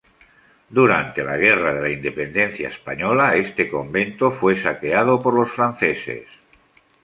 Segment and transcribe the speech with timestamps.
[0.77, 6.27] Durante la Guerra de la Independencia Española, este convento fue saqueado por los franceses.